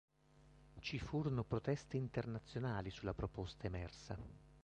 Ci 0.79 0.97
furono 0.97 1.43
proteste 1.43 1.95
internazionali 1.95 2.89
sulla 2.89 3.13
proposta 3.13 3.67
emersa. 3.67 4.17